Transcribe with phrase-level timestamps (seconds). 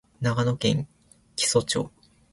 [0.19, 0.87] 長野県
[1.35, 1.91] 木曽町